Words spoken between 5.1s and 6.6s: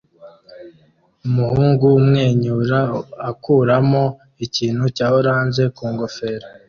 orange ku ngofero